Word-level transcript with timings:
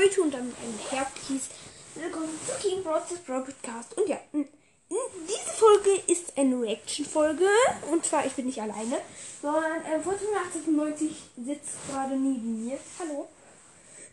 Leute 0.00 0.22
und 0.22 0.32
damit 0.32 0.54
ein 0.62 0.78
herzliches 0.96 1.50
Willkommen 1.94 2.38
zu 2.46 2.66
King 2.66 2.82
Broadcast 2.82 3.26
Brawl 3.26 3.42
Podcast. 3.44 3.98
Und 3.98 4.08
ja, 4.08 4.18
diese 4.32 5.50
Folge 5.58 5.90
ist 6.06 6.38
eine 6.38 6.58
Reaction-Folge. 6.58 7.46
Und 7.90 8.06
zwar, 8.06 8.24
ich 8.24 8.32
bin 8.32 8.46
nicht 8.46 8.62
alleine, 8.62 8.98
sondern 9.42 9.84
äh, 9.84 10.00
Fortuna 10.00 10.38
1890 10.54 11.10
sitzt 11.44 11.74
gerade 11.86 12.16
neben 12.16 12.64
mir. 12.64 12.78
Hallo. 12.98 13.28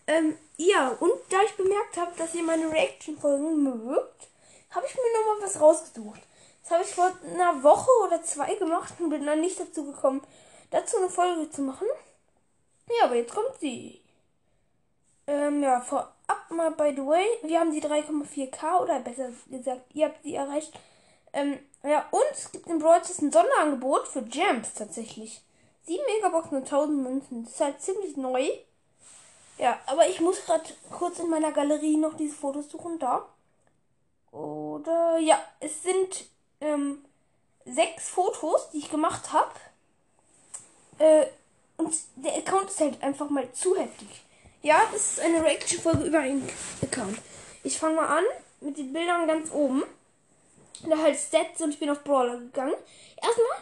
Ähm, 0.08 0.36
ja, 0.58 0.90
und 0.90 1.14
da 1.30 1.38
ich 1.46 1.56
bemerkt 1.56 1.96
habe, 1.96 2.12
dass 2.18 2.36
ihr 2.36 2.44
meine 2.44 2.70
Reaction-Folgen 2.70 3.64
mögt, 3.64 4.28
habe 4.72 4.86
ich 4.88 4.94
mir 4.94 5.20
nochmal 5.20 5.48
was 5.48 5.62
rausgesucht. 5.62 6.20
Das 6.64 6.72
habe 6.72 6.84
ich 6.84 6.90
vor 6.90 7.14
einer 7.34 7.64
Woche 7.64 7.92
oder 8.04 8.22
zwei 8.24 8.56
gemacht 8.56 8.96
und 9.00 9.10
bin 9.10 9.26
dann 9.26 9.40
nicht 9.40 9.58
dazu 9.58 9.86
gekommen, 9.86 10.22
dazu 10.70 10.98
eine 10.98 11.10
Folge 11.10 11.50
zu 11.50 11.62
machen. 11.62 11.88
Ja, 12.90 13.06
aber 13.06 13.16
jetzt 13.16 13.34
kommt 13.34 13.58
sie. 13.62 14.02
Ähm, 15.28 15.62
ja, 15.62 15.82
vorab 15.82 16.16
mal, 16.50 16.72
by 16.72 16.94
the 16.96 17.06
way, 17.06 17.26
wir 17.44 17.60
haben 17.60 17.72
die 17.72 17.82
3,4k 17.84 18.82
oder 18.82 19.00
besser 19.02 19.30
gesagt, 19.50 19.82
ihr 19.94 20.06
habt 20.06 20.24
sie 20.24 20.36
erreicht. 20.36 20.72
Ähm, 21.34 21.60
ja, 21.84 22.06
und 22.12 22.32
es 22.32 22.52
gibt 22.52 22.68
im 22.68 22.80
Brawl 22.80 23.00
ein 23.00 23.32
Sonderangebot 23.32 24.08
für 24.08 24.24
Gems 24.24 24.74
tatsächlich. 24.74 25.42
7 25.86 26.02
Megaboxen 26.16 26.58
und 26.58 26.64
1000 26.64 27.04
Münzen. 27.04 27.44
Das 27.44 27.54
ist 27.54 27.62
halt 27.62 27.82
ziemlich 27.82 28.18
neu. 28.18 28.50
Ja, 29.58 29.80
aber 29.86 30.08
ich 30.08 30.22
muss 30.22 30.46
gerade 30.46 30.64
kurz 30.92 31.20
in 31.20 31.30
meiner 31.30 31.52
Galerie 31.52 31.98
noch 31.98 32.16
diese 32.16 32.36
Fotos 32.36 32.70
suchen. 32.70 33.00
Da. 33.00 33.28
Oder, 34.32 35.18
ja, 35.20 35.40
es 35.60 35.84
sind 35.84 36.26
ähm, 36.62 37.04
sechs 37.66 38.10
Fotos, 38.10 38.70
die 38.72 38.80
ich 38.80 38.92
gemacht 38.92 39.34
habe. 39.34 39.52
Äh, 41.00 41.26
und 41.78 41.94
der 42.16 42.36
Account 42.38 42.70
ist 42.70 42.80
halt 42.80 43.04
einfach 43.04 43.30
mal 43.30 43.52
zu 43.54 43.76
heftig. 43.76 44.24
Ja, 44.68 44.86
das 44.92 45.14
ist 45.14 45.20
eine 45.22 45.42
Reaction-Folge 45.42 46.04
über 46.04 46.20
einen 46.20 46.46
Account. 46.82 47.18
Ich 47.64 47.80
fange 47.80 47.96
mal 47.96 48.18
an 48.18 48.26
mit 48.60 48.78
den 48.78 48.92
Bildern 48.92 49.26
ganz 49.26 49.50
oben. 49.52 49.82
Da 50.84 50.98
halt 50.98 51.18
Stats 51.18 51.62
und 51.62 51.70
ich 51.70 51.80
bin 51.80 51.90
auf 51.90 52.04
Brawler 52.04 52.38
gegangen. 52.38 52.74
Erstmal, 53.16 53.60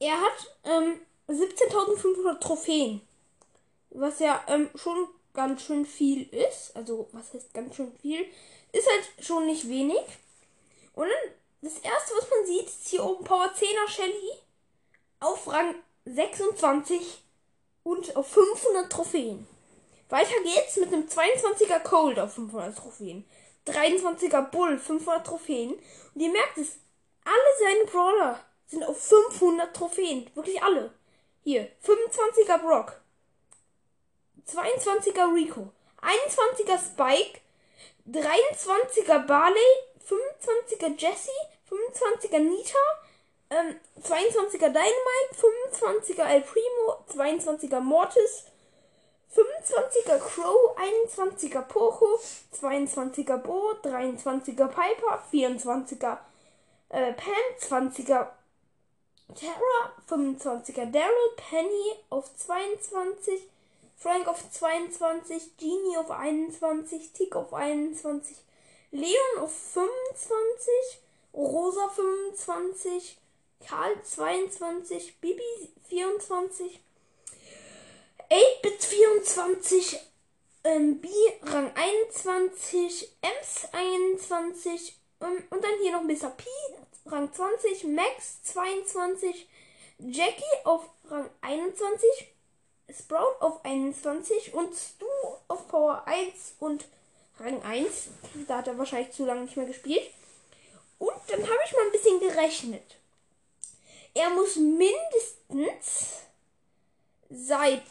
er 0.00 0.18
hat 0.18 0.54
ähm, 0.64 1.00
17.500 1.28 2.40
Trophäen. 2.40 3.02
Was 3.90 4.20
ja 4.20 4.42
ähm, 4.48 4.70
schon 4.74 5.06
ganz 5.34 5.64
schön 5.64 5.84
viel 5.84 6.22
ist. 6.30 6.74
Also, 6.74 7.10
was 7.12 7.34
heißt 7.34 7.52
ganz 7.52 7.76
schön 7.76 7.92
viel? 8.00 8.24
Ist 8.72 8.88
halt 8.88 9.26
schon 9.26 9.44
nicht 9.44 9.68
wenig. 9.68 10.00
Und 10.94 11.08
das 11.60 11.74
erste, 11.74 12.14
was 12.16 12.30
man 12.30 12.46
sieht, 12.46 12.68
ist 12.68 12.88
hier 12.88 13.04
oben 13.04 13.22
Power 13.22 13.52
10er 13.54 13.86
Shelly 13.86 14.32
auf 15.20 15.46
Rang 15.52 15.74
26 16.06 17.22
und 17.82 18.16
auf 18.16 18.28
500 18.28 18.90
Trophäen. 18.90 19.51
Weiter 20.12 20.42
geht's 20.44 20.76
mit 20.76 20.92
einem 20.92 21.06
22er 21.06 21.80
Cold 21.80 22.18
auf 22.18 22.34
500 22.34 22.76
Trophäen. 22.76 23.24
23er 23.66 24.42
Bull, 24.42 24.78
500 24.78 25.26
Trophäen. 25.26 25.72
Und 25.72 26.20
ihr 26.20 26.30
merkt 26.30 26.58
es, 26.58 26.76
alle 27.24 27.58
seine 27.58 27.84
Brawler 27.86 28.38
sind 28.66 28.84
auf 28.84 29.02
500 29.02 29.74
Trophäen. 29.74 30.30
Wirklich 30.34 30.62
alle. 30.62 30.92
Hier, 31.44 31.66
25er 31.82 32.58
Brock. 32.58 33.00
22er 34.46 35.34
Rico. 35.34 35.72
21er 36.02 36.78
Spike. 36.78 37.40
23er 38.06 39.20
Barley. 39.20 39.72
25er 40.06 40.94
Jesse. 40.98 41.30
25er 41.70 42.38
Nita. 42.38 42.78
Ähm, 43.48 43.80
22er 44.02 44.68
Dynamite. 44.68 45.38
25er 45.40 46.24
El 46.24 46.42
Primo. 46.42 47.02
22er 47.14 47.80
Mortis. 47.80 48.44
25er 49.34 50.18
Crow, 50.18 50.76
21er 50.76 51.62
Poco, 51.62 52.20
22er 52.60 53.38
Bo, 53.38 53.72
23er 53.82 54.68
Piper, 54.68 55.22
24er 55.32 56.18
äh, 56.90 57.12
Pam, 57.14 57.88
20er 57.88 58.28
Terra, 59.34 59.92
25er 60.08 60.90
Daryl, 60.90 61.36
Penny 61.36 61.96
auf 62.10 62.34
22, 62.36 63.48
Frank 63.96 64.28
auf 64.28 64.50
22, 64.50 65.56
Genie 65.56 65.96
auf 65.96 66.10
21, 66.10 67.12
Tick 67.12 67.34
auf 67.34 67.54
21, 67.54 68.36
Leon 68.90 69.38
auf 69.40 69.52
25, 69.54 70.66
Rosa 71.32 71.88
25, 71.88 73.18
Karl 73.66 74.02
22, 74.02 75.18
Bibi 75.20 75.72
24, 75.88 76.80
8-Bit 79.22 79.28
24, 79.28 80.00
ähm, 80.64 81.00
B 81.00 81.08
Rang 81.42 81.70
21, 81.74 83.08
Ems 83.20 83.68
21 83.72 84.96
ähm, 85.20 85.44
und 85.50 85.62
dann 85.62 85.70
hier 85.80 85.92
noch 85.92 86.02
Mr. 86.02 86.30
P 86.30 86.44
Rang 87.06 87.32
20, 87.32 87.84
Max 87.84 88.42
22, 88.44 89.48
Jackie 89.98 90.42
auf 90.64 90.88
Rang 91.08 91.30
21, 91.40 92.08
Sprout 92.90 93.36
auf 93.40 93.64
21 93.64 94.54
und 94.54 94.74
Stu 94.74 95.06
auf 95.48 95.68
Power 95.68 96.02
1 96.06 96.56
und 96.58 96.84
Rang 97.38 97.62
1. 97.62 98.08
Da 98.46 98.58
hat 98.58 98.68
er 98.68 98.78
wahrscheinlich 98.78 99.12
zu 99.12 99.24
lange 99.24 99.42
nicht 99.42 99.56
mehr 99.56 99.66
gespielt. 99.66 100.10
Und 100.98 101.14
dann 101.28 101.42
habe 101.42 101.58
ich 101.64 101.72
mal 101.72 101.86
ein 101.86 101.92
bisschen 101.92 102.20
gerechnet. 102.20 102.98
Er 104.14 104.30
muss 104.30 104.56
mindestens 104.56 106.22
seit 107.30 107.82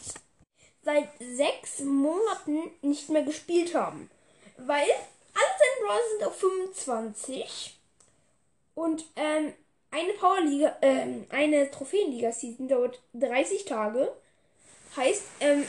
seit 0.83 1.09
sechs 1.19 1.79
Monaten 1.79 2.71
nicht 2.81 3.09
mehr 3.09 3.23
gespielt 3.23 3.75
haben. 3.75 4.09
Weil 4.57 4.87
alle 5.33 5.51
seine 5.59 5.85
Brawler 5.85 6.09
sind 6.11 6.27
auf 6.27 6.39
25 6.39 7.77
und 8.75 9.05
ähm, 9.15 9.53
eine 9.91 10.13
Powerliga, 10.13 10.77
ähm, 10.81 11.25
eine 11.29 11.69
Trophäenliga-Season 11.69 12.67
dauert 12.67 13.01
30 13.13 13.65
Tage. 13.65 14.11
Heißt, 14.95 15.23
ähm, 15.39 15.67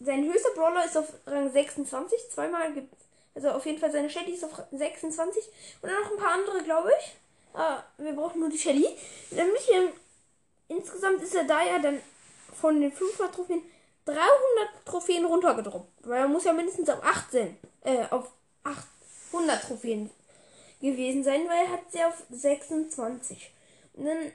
sein 0.00 0.24
höchster 0.24 0.50
Brawler 0.54 0.84
ist 0.84 0.96
auf 0.96 1.12
Rang 1.26 1.50
26. 1.50 2.30
Zweimal 2.30 2.72
gibt 2.72 2.94
also 3.34 3.50
auf 3.50 3.66
jeden 3.66 3.78
Fall 3.78 3.90
seine 3.90 4.08
Shelly 4.08 4.32
ist 4.32 4.44
auf 4.44 4.62
26 4.70 5.44
und 5.82 5.88
dann 5.90 6.02
noch 6.02 6.12
ein 6.12 6.18
paar 6.18 6.34
andere, 6.34 6.62
glaube 6.62 6.92
ich. 7.00 7.14
Ah, 7.52 7.82
wir 7.98 8.12
brauchen 8.12 8.40
nur 8.40 8.48
die 8.48 8.58
Shelly. 8.58 8.86
Nämlich 9.30 9.72
ähm, 9.72 9.88
insgesamt 10.68 11.22
ist 11.22 11.34
er 11.34 11.44
da 11.44 11.62
ja 11.64 11.78
dann 11.78 12.00
von 12.64 12.80
den 12.80 12.92
500 12.92 13.34
Trophäen 13.34 13.62
300 14.06 14.30
Trophäen 14.86 15.26
runtergedroppt. 15.26 16.08
Weil 16.08 16.20
er 16.20 16.28
muss 16.28 16.44
ja 16.44 16.54
mindestens 16.54 16.88
auf 16.88 17.04
18, 17.04 17.58
äh, 17.82 18.06
auf 18.08 18.32
800 18.62 19.62
Trophäen 19.62 20.08
gewesen 20.80 21.22
sein, 21.24 21.46
weil 21.46 21.66
er 21.66 21.72
hat 21.72 21.92
sie 21.92 22.02
auf 22.02 22.22
26. 22.30 23.50
Und 23.92 24.06
dann 24.06 24.32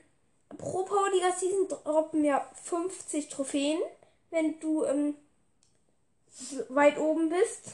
pro 0.59 0.83
Power 0.83 1.09
Liga 1.11 1.31
Season 1.31 1.67
droppen 1.69 2.23
ja 2.23 2.47
50 2.65 3.29
Trophäen, 3.29 3.79
wenn 4.29 4.59
du 4.59 4.85
ähm, 4.85 5.15
weit 6.69 6.99
oben 6.99 7.29
bist. 7.29 7.71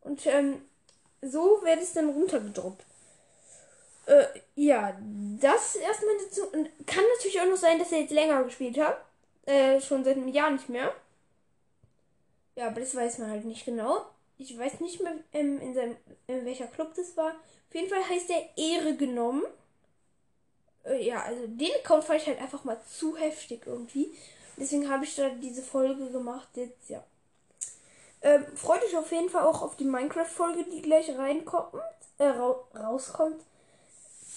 Und 0.00 0.24
ähm, 0.24 0.62
so 1.20 1.60
wird 1.62 1.82
es 1.82 1.92
dann 1.92 2.08
runtergedroppt. 2.08 2.82
Äh, 4.06 4.24
ja, 4.54 4.96
das 5.40 5.76
erstmal 5.76 6.16
dazu. 6.18 6.46
Und 6.48 6.68
kann 6.86 7.04
natürlich 7.16 7.40
auch 7.40 7.46
noch 7.46 7.56
sein, 7.56 7.78
dass 7.78 7.92
er 7.92 8.00
jetzt 8.00 8.12
länger 8.12 8.42
gespielt 8.44 8.78
hat. 8.78 8.98
Äh, 9.46 9.80
schon 9.80 10.04
seit 10.04 10.16
einem 10.16 10.28
Jahr 10.28 10.50
nicht 10.50 10.68
mehr. 10.68 10.94
Ja, 12.56 12.68
aber 12.68 12.80
das 12.80 12.94
weiß 12.94 13.18
man 13.18 13.30
halt 13.30 13.44
nicht 13.44 13.64
genau. 13.64 14.06
Ich 14.38 14.56
weiß 14.58 14.80
nicht 14.80 15.00
mehr, 15.00 15.14
ähm, 15.32 15.60
in 15.60 15.74
seinem, 15.74 15.96
in 16.26 16.44
welcher 16.44 16.66
Club 16.66 16.94
das 16.94 17.16
war. 17.16 17.28
Auf 17.28 17.74
jeden 17.74 17.88
Fall 17.88 18.06
heißt 18.08 18.30
er 18.30 18.48
Ehre 18.56 18.96
genommen. 18.96 19.44
Äh, 20.84 21.06
ja, 21.06 21.22
also 21.22 21.46
den 21.46 21.72
Account 21.82 22.04
fand 22.04 22.22
ich 22.22 22.26
halt 22.26 22.40
einfach 22.40 22.64
mal 22.64 22.80
zu 22.86 23.16
heftig 23.16 23.62
irgendwie. 23.66 24.14
Deswegen 24.56 24.90
habe 24.90 25.04
ich 25.04 25.14
da 25.14 25.28
diese 25.28 25.62
Folge 25.62 26.10
gemacht 26.10 26.48
jetzt, 26.54 26.88
ja. 26.88 27.04
Ähm, 28.22 28.44
freut 28.56 28.82
euch 28.82 28.96
auf 28.96 29.12
jeden 29.12 29.28
Fall 29.28 29.44
auch 29.44 29.62
auf 29.62 29.76
die 29.76 29.84
Minecraft-Folge, 29.84 30.64
die 30.64 30.82
gleich 30.82 31.10
reinkommt, 31.16 31.74
äh, 32.18 32.24
ra 32.24 32.56
rauskommt 32.74 33.42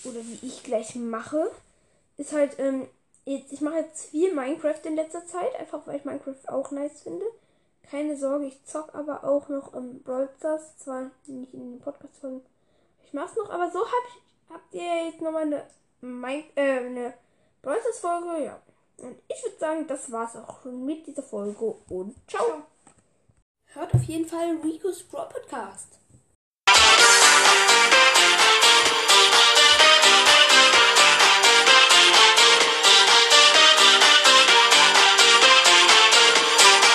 oder 0.06 0.20
die 0.22 0.40
ich 0.46 0.64
gleich 0.64 0.96
mache, 0.96 1.52
ist 2.18 2.34
halt, 2.34 2.58
ähm, 2.60 2.88
jetzt, 3.26 3.52
ich 3.52 3.62
mache 3.62 3.78
jetzt 3.78 4.10
viel 4.10 4.34
Minecraft 4.34 4.82
in 4.84 4.96
letzter 4.96 5.26
Zeit, 5.26 5.56
einfach 5.60 5.86
weil 5.86 5.98
ich 5.98 6.06
Minecraft 6.06 6.48
auch 6.48 6.72
nice 6.72 7.02
finde. 7.02 7.26
Keine 7.90 8.18
Sorge, 8.18 8.46
ich 8.46 8.64
zock 8.66 8.94
aber 8.94 9.24
auch 9.24 9.50
noch 9.50 9.74
im 9.74 10.02
Brawl 10.04 10.30
Stars, 10.38 10.78
zwar 10.78 11.10
nicht 11.26 11.54
in 11.54 11.72
den 11.72 11.80
Podcast-Folgen. 11.80 12.42
Ich 13.06 13.14
mach's 13.14 13.36
noch, 13.36 13.50
aber 13.50 13.72
so 13.72 13.80
hab 13.80 14.04
ich, 14.08 14.54
habt 14.54 14.74
ihr 14.74 15.06
jetzt 15.06 15.22
nochmal 15.22 15.44
eine, 15.44 15.66
mein, 16.02 16.44
äh, 16.56 16.80
eine 16.80 17.14
Brawl 17.62 17.80
Stars 17.82 18.00
Folge, 18.00 18.46
ja. 18.46 18.62
Und 18.98 19.18
ich 19.28 19.44
würde 19.44 19.58
sagen, 19.58 19.88
das 19.88 20.12
war's 20.12 20.36
auch 20.36 20.62
schon 20.62 20.86
mit 20.86 21.08
dieser 21.08 21.24
Folge 21.24 21.76
und 21.90 22.16
ciao. 22.28 22.46
ciao. 22.46 22.64
Hört 23.74 23.94
auf 23.94 24.04
jeden 24.04 24.28
Fall 24.28 24.58
Rico's 24.64 25.04
Brawl 25.04 25.30
Podcast. 25.30 26.00